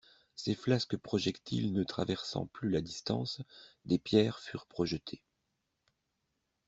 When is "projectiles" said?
0.97-1.73